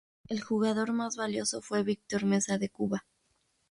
El 0.29 0.41
jugador 0.41 0.93
más 0.93 1.15
valioso 1.15 1.61
fue 1.61 1.83
Víctor 1.83 2.25
Mesa 2.25 2.57
de 2.57 2.69
Cuba. 2.69 3.05